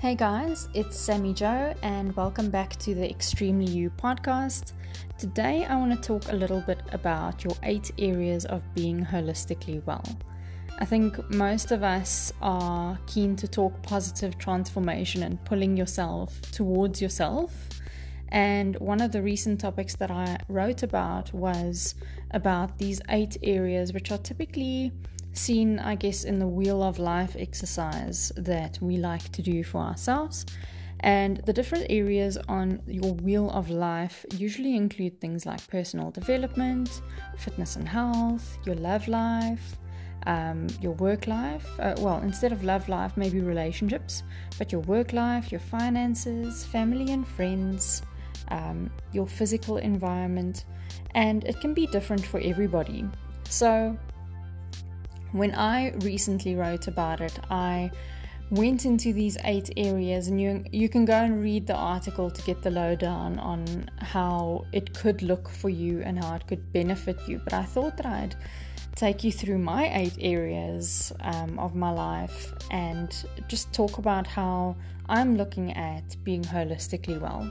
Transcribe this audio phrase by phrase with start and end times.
[0.00, 4.74] Hey guys, it's Sammy Joe, and welcome back to the Extremely You podcast.
[5.18, 9.84] Today, I want to talk a little bit about your eight areas of being holistically
[9.86, 10.04] well.
[10.78, 17.02] I think most of us are keen to talk positive transformation and pulling yourself towards
[17.02, 17.68] yourself.
[18.28, 21.96] And one of the recent topics that I wrote about was
[22.30, 24.92] about these eight areas, which are typically
[25.38, 29.78] seen, I guess, in the wheel of life exercise that we like to do for
[29.78, 30.44] ourselves.
[31.00, 37.02] And the different areas on your wheel of life usually include things like personal development,
[37.36, 39.76] fitness and health, your love life,
[40.26, 41.68] um, your work life.
[41.78, 44.24] Uh, well, instead of love life, maybe relationships,
[44.58, 48.02] but your work life, your finances, family and friends,
[48.48, 50.64] um, your physical environment,
[51.14, 53.04] and it can be different for everybody.
[53.48, 53.96] So,
[55.32, 57.90] when I recently wrote about it, I
[58.50, 62.42] went into these eight areas and you you can go and read the article to
[62.42, 67.18] get the lowdown on how it could look for you and how it could benefit
[67.28, 67.38] you.
[67.44, 68.34] But i thought that i'd
[68.94, 74.74] take you through my eight areas um, of my life and just talk about how
[75.08, 77.48] i'm looking at being holistically well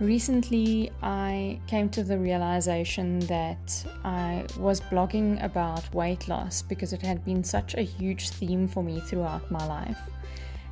[0.00, 7.00] Recently, I came to the realization that I was blogging about weight loss because it
[7.00, 9.98] had been such a huge theme for me throughout my life.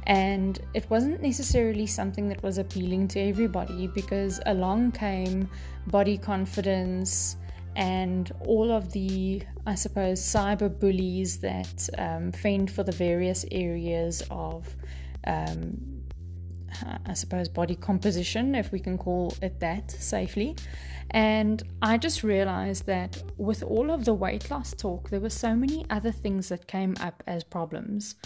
[0.09, 5.49] And it wasn't necessarily something that was appealing to everybody because along came
[5.87, 7.37] body confidence
[7.77, 14.23] and all of the, I suppose, cyber bullies that um, fend for the various areas
[14.31, 14.75] of
[15.27, 16.02] um,
[17.07, 20.57] I suppose, body composition, if we can call it that safely.
[21.11, 25.55] And I just realized that with all of the weight loss talk, there were so
[25.55, 28.17] many other things that came up as problems.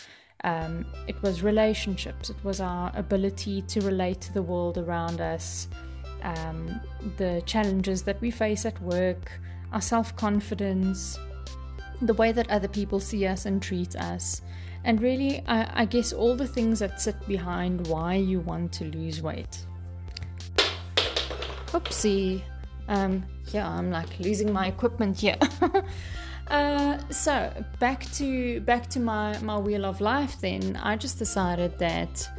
[0.45, 5.67] Um, it was relationships, it was our ability to relate to the world around us,
[6.23, 6.81] um,
[7.17, 9.33] the challenges that we face at work,
[9.73, 11.19] our self confidence,
[12.03, 14.43] the way that other people see us and treat us.
[14.87, 18.85] And really, I, I guess all the things that sit behind why you want to
[18.85, 19.67] lose weight.
[21.73, 22.41] Oopsie.
[22.87, 25.39] Um, yeah, I'm like losing my equipment here.
[26.47, 30.41] uh, so back to back to my my wheel of life.
[30.41, 32.31] Then I just decided that,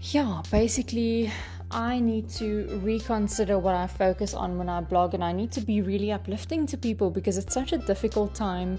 [0.00, 1.32] yeah, basically
[1.72, 5.60] I need to reconsider what I focus on when I blog, and I need to
[5.60, 8.78] be really uplifting to people because it's such a difficult time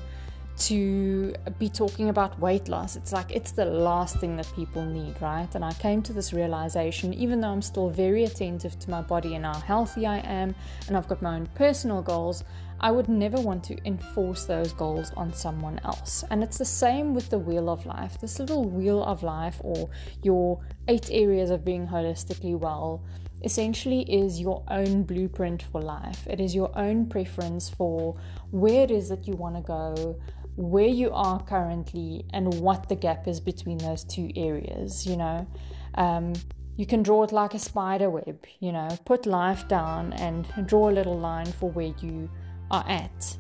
[0.58, 2.96] to be talking about weight loss.
[2.96, 5.48] It's like it's the last thing that people need, right?
[5.54, 9.36] And I came to this realization, even though I'm still very attentive to my body
[9.36, 10.56] and how healthy I am,
[10.88, 12.44] and I've got my own personal goals,
[12.80, 16.24] I would never want to enforce those goals on someone else.
[16.30, 18.20] And it's the same with the wheel of life.
[18.20, 19.90] This little wheel of life, or
[20.24, 23.04] your eight areas of being holistically well,
[23.44, 26.26] essentially is your own blueprint for life.
[26.28, 28.16] It is your own preference for
[28.52, 30.20] where it is that you want to go,
[30.58, 35.48] where you are currently and what the gap is between those two areas, you know.
[35.96, 36.34] Um,
[36.76, 40.90] you can draw it like a spider web, you know, put life down and draw
[40.90, 42.30] a little line for where you
[42.70, 43.38] are at.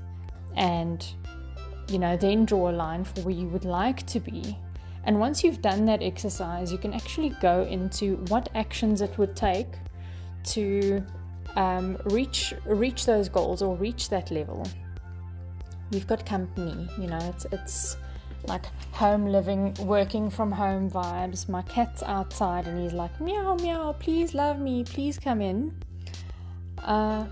[0.56, 1.06] And,
[1.88, 4.58] you know, then draw a line for where you would like to be.
[5.04, 9.36] And once you've done that exercise, you can actually go into what actions it would
[9.36, 9.68] take
[10.46, 11.04] to
[11.56, 14.68] um, reach reach those goals or reach that level
[15.92, 17.98] we've got company you know it's it's
[18.46, 21.50] like home living working from home vibes.
[21.50, 25.76] My cat's outside and he's like meow meow please love me please come in.
[26.84, 27.26] Uh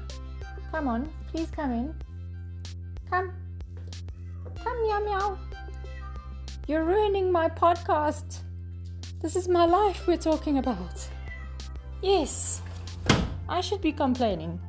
[0.72, 1.96] come on please come in.
[3.10, 3.32] Come
[4.62, 5.38] come meow meow.
[6.68, 8.40] You're ruining my podcast.
[9.22, 11.08] This is my life we're talking about.
[12.02, 12.62] Yes
[13.48, 14.60] i should be complaining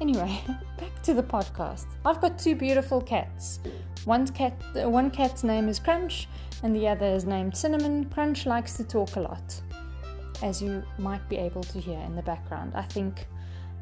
[0.00, 0.40] Anyway,
[0.78, 1.86] back to the podcast.
[2.04, 3.60] I've got two beautiful cats.
[4.04, 6.28] One cat, one cat's name is Crunch,
[6.62, 8.04] and the other is named Cinnamon.
[8.10, 9.60] Crunch likes to talk a lot,
[10.42, 12.72] as you might be able to hear in the background.
[12.74, 13.26] I think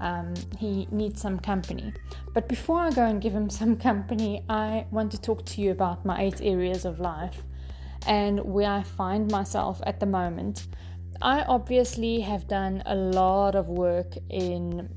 [0.00, 1.92] um, he needs some company.
[2.32, 5.72] But before I go and give him some company, I want to talk to you
[5.72, 7.42] about my eight areas of life
[8.06, 10.68] and where I find myself at the moment.
[11.22, 14.88] I obviously have done a lot of work in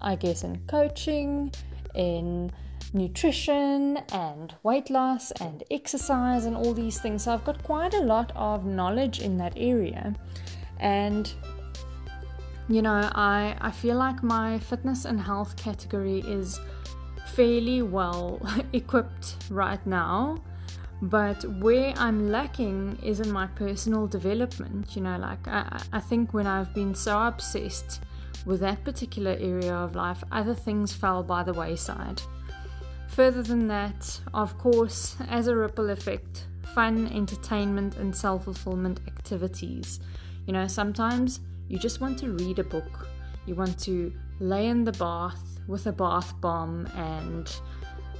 [0.00, 1.52] I guess, in coaching,
[1.94, 2.52] in
[2.94, 7.24] nutrition and weight loss and exercise and all these things.
[7.24, 10.14] So I've got quite a lot of knowledge in that area.
[10.78, 11.32] And
[12.68, 16.60] you know, I I feel like my fitness and health category is
[17.34, 18.40] fairly well
[18.72, 20.38] equipped right now.
[21.00, 24.94] But where I'm lacking is in my personal development.
[24.94, 28.00] You know, like I, I think when I've been so obsessed
[28.44, 32.20] with that particular area of life, other things fell by the wayside.
[33.08, 40.00] Further than that, of course, as a ripple effect, fun, entertainment, and self fulfillment activities.
[40.46, 43.08] You know, sometimes you just want to read a book,
[43.46, 47.54] you want to lay in the bath with a bath bomb and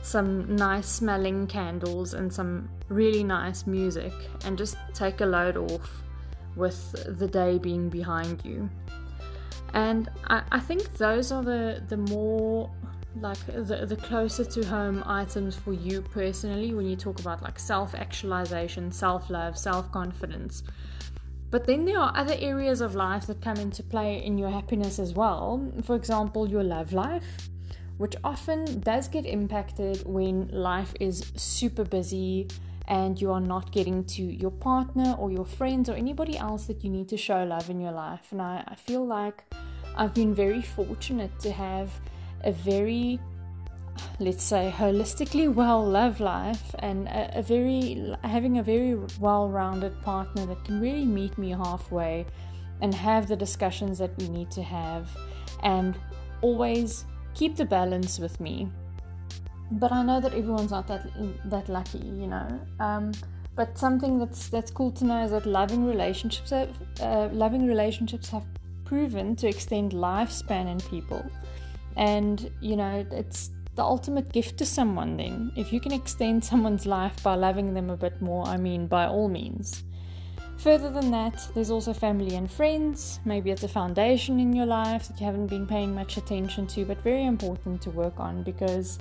[0.03, 4.13] some nice smelling candles and some really nice music
[4.45, 6.03] and just take a load off
[6.57, 8.69] with the day being behind you.
[9.75, 12.71] And I, I think those are the, the more
[13.21, 17.59] like the, the closer to home items for you personally when you talk about like
[17.59, 20.63] self actualization, self love, self confidence.
[21.51, 24.99] But then there are other areas of life that come into play in your happiness
[24.99, 25.71] as well.
[25.83, 27.51] For example, your love life,
[27.99, 32.49] which often does get impacted when life is super busy
[32.89, 36.83] and you are not getting to your partner or your friends or anybody else that
[36.83, 38.29] you need to show love in your life.
[38.33, 39.45] And I, I feel like
[39.97, 41.91] I've been very fortunate to have
[42.45, 43.21] a very
[44.19, 50.47] let's say holistically well love life and a, a very having a very well-rounded partner
[50.47, 52.25] that can really meet me halfway
[52.81, 55.09] and have the discussions that we need to have
[55.63, 55.97] and
[56.41, 57.05] always
[57.35, 58.69] keep the balance with me.
[59.73, 61.07] But i know that everyone's not that
[61.47, 62.61] that lucky you know?
[62.81, 63.13] Um,
[63.55, 68.31] but something that's that's cool to know is that loving relationships have, uh, loving relationships
[68.31, 68.45] have
[68.93, 71.25] proven to extend lifespan in people
[71.97, 75.51] and, you know, it's the ultimate gift to someone then.
[75.57, 79.07] If you can extend someone's life by loving them a bit more, I mean, by
[79.07, 79.85] all means.
[80.59, 83.19] Further than that, there's also family and friends.
[83.25, 86.85] Maybe it's a foundation in your life that you haven't been paying much attention to,
[86.85, 88.99] but very important to work on because,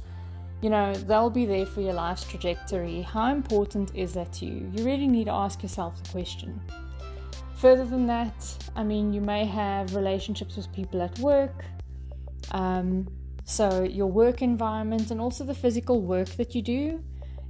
[0.61, 3.01] you know, they'll be there for your life's trajectory.
[3.01, 4.71] How important is that to you?
[4.73, 6.61] You really need to ask yourself the question.
[7.61, 11.63] Further than that, I mean, you may have relationships with people at work,
[12.51, 13.07] um,
[13.43, 17.03] so, your work environment and also the physical work that you do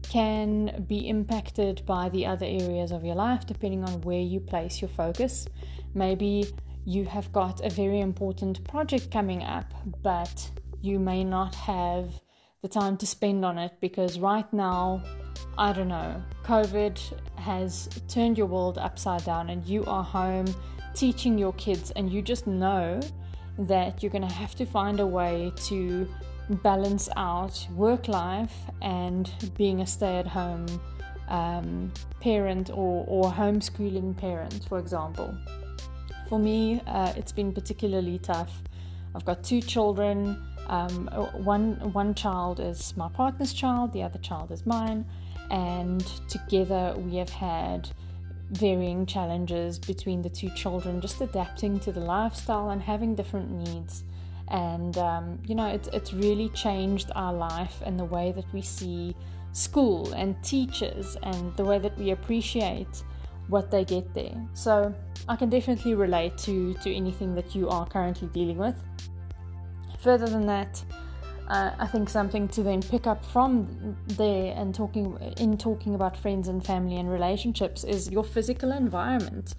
[0.10, 4.81] can be impacted by the other areas of your life depending on where you place
[4.81, 5.48] your focus.
[5.94, 6.48] Maybe
[6.86, 10.50] you have got a very important project coming up, but
[10.81, 12.19] you may not have
[12.62, 15.04] the time to spend on it because right now,
[15.58, 17.00] I don't know, COVID
[17.38, 20.48] has turned your world upside down and you are home
[20.94, 23.00] teaching your kids, and you just know
[23.58, 26.08] that you're going to have to find a way to
[26.64, 30.66] balance out work life and being a stay at home
[31.30, 35.34] um, parent or, or homeschooling parent, for example.
[36.28, 38.52] For me, uh, it's been particularly tough.
[39.16, 40.42] I've got two children.
[40.68, 45.06] Um, one one child is my partner's child, the other child is mine,
[45.51, 46.00] and
[46.30, 47.89] together we have had
[48.51, 54.03] varying challenges between the two children, just adapting to the lifestyle and having different needs.
[54.48, 58.62] And um, you know, it's it's really changed our life and the way that we
[58.62, 59.15] see
[59.51, 63.04] school and teachers and the way that we appreciate
[63.47, 64.36] what they get there.
[64.54, 64.94] So
[65.27, 68.81] I can definitely relate to to anything that you are currently dealing with.
[70.00, 70.83] Further than that,
[71.48, 76.16] uh, I think something to then pick up from there and talking in talking about
[76.18, 79.56] friends and family and relationships is your physical environment.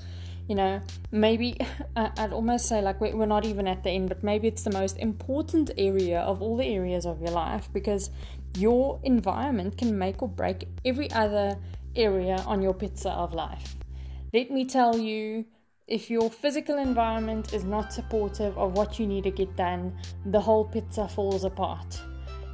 [0.49, 1.59] You know, maybe
[1.97, 4.99] I'd almost say like we're not even at the end, but maybe it's the most
[4.99, 8.11] important area of all the areas of your life because
[8.57, 11.59] your environment can make or break every other
[11.97, 13.77] area on your pizza of life.
[14.33, 15.45] Let me tell you,
[15.89, 19.97] if your physical environment is not supportive of what you need to get done,
[20.27, 22.01] the whole pizza falls apart.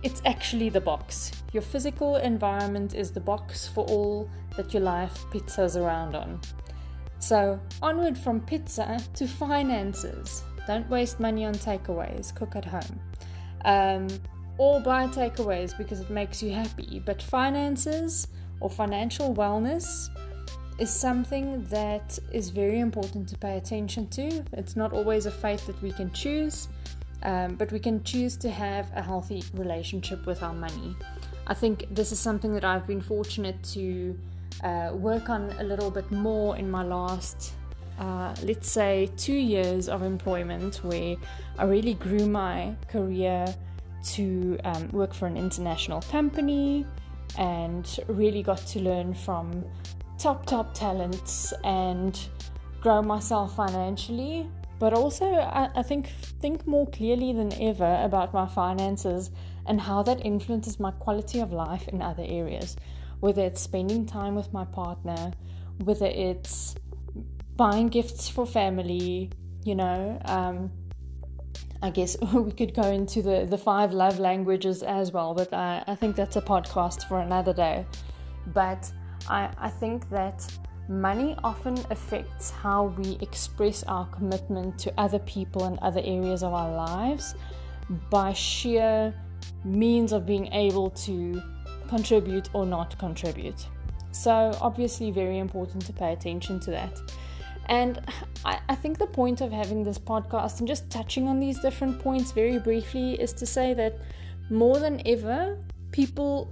[0.03, 1.33] It's actually the box.
[1.53, 6.41] Your physical environment is the box for all that your life pizzas around on.
[7.19, 10.45] So, onward from pizza to finances.
[10.67, 13.01] Don't waste money on takeaways, cook at home.
[13.65, 14.09] Um,
[14.57, 17.03] or buy takeaways because it makes you happy.
[17.05, 18.29] But finances
[18.61, 20.09] or financial wellness
[20.79, 24.45] is something that is very important to pay attention to.
[24.53, 26.69] It's not always a fate that we can choose,
[27.25, 30.97] um, but we can choose to have a healthy relationship with our money.
[31.49, 34.19] I think this is something that I've been fortunate to
[34.63, 37.55] uh, work on a little bit more in my last,
[37.99, 41.17] uh, let's say, two years of employment, where
[41.59, 43.47] I really grew my career
[44.05, 46.87] to um, work for an international company
[47.37, 49.65] and really got to learn from
[50.19, 52.19] top, top talents and
[52.81, 54.49] grow myself financially.
[54.79, 56.09] But also, I, I think
[56.41, 59.31] think more clearly than ever about my finances
[59.67, 62.77] and how that influences my quality of life in other areas.
[63.21, 65.33] whether it's spending time with my partner,
[65.85, 66.75] whether it's
[67.57, 69.31] buying gifts for family,
[69.65, 70.21] you know.
[70.25, 70.71] Um,
[71.83, 75.83] I guess we could go into the, the five love languages as well, but I,
[75.87, 77.87] I think that's a podcast for another day.
[78.47, 78.91] But
[79.29, 80.47] I, I think that
[80.89, 86.53] money often affects how we express our commitment to other people and other areas of
[86.53, 87.35] our lives
[88.11, 89.15] by sheer
[89.65, 91.43] means of being able to
[91.89, 93.67] contribute or not contribute.
[94.13, 96.99] So, obviously, very important to pay attention to that.
[97.67, 98.01] And
[98.45, 102.01] I, I, think the point of having this podcast and just touching on these different
[102.01, 103.99] points very briefly is to say that
[104.49, 105.59] more than ever,
[105.93, 106.51] people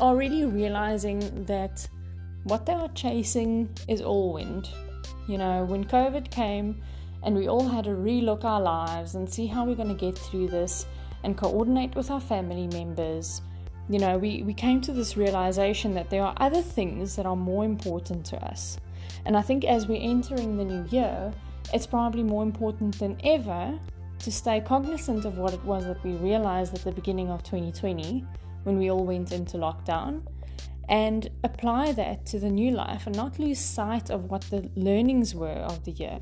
[0.00, 1.86] are really realizing that
[2.44, 4.68] what they are chasing is all wind.
[5.28, 6.82] You know, when COVID came
[7.22, 10.18] and we all had to relook our lives and see how we're going to get
[10.18, 10.86] through this
[11.22, 13.42] and coordinate with our family members,
[13.88, 17.36] you know, we, we came to this realization that there are other things that are
[17.36, 18.78] more important to us.
[19.24, 21.32] And I think as we're entering the new year,
[21.72, 23.78] it's probably more important than ever
[24.18, 28.24] to stay cognizant of what it was that we realized at the beginning of 2020
[28.64, 30.22] when we all went into lockdown
[30.88, 35.34] and apply that to the new life and not lose sight of what the learnings
[35.34, 36.18] were of the year.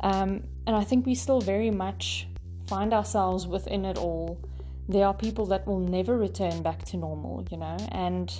[0.00, 2.28] Um, and I think we still very much
[2.66, 4.40] find ourselves within it all.
[4.88, 8.32] There are people that will never return back to normal, you know, and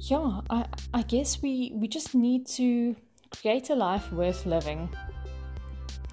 [0.00, 2.96] yeah, I, I guess we, we just need to
[3.30, 4.90] create a life worth living.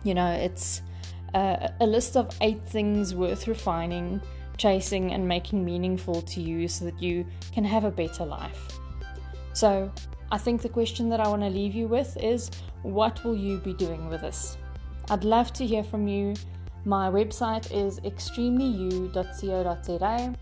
[0.03, 0.81] You know, it's
[1.33, 4.21] a, a list of eight things worth refining
[4.59, 8.79] chasing and making meaningful to you so that you can have a better life.
[9.53, 9.91] So,
[10.31, 12.51] I think the question that I want to leave you with is
[12.83, 14.57] what will you be doing with this?
[15.09, 16.35] I'd love to hear from you.
[16.85, 20.35] My website is extremellyu.co.za.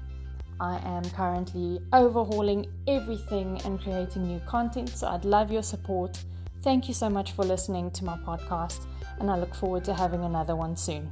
[0.60, 6.22] I am currently overhauling everything and creating new content, so I'd love your support.
[6.64, 8.88] Thank you so much for listening to my podcast,
[9.20, 11.12] and I look forward to having another one soon.